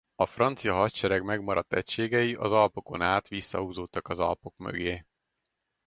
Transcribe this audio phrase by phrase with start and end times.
[0.15, 5.05] A francia hadsereg megmaradt egységei az Alpokon át visszahúzódtak az Alpok mögé.